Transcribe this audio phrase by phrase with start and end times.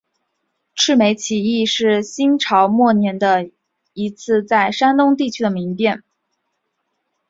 [0.73, 3.51] 赤眉起义是新朝末年的
[3.93, 6.03] 一次在山东地区的民变。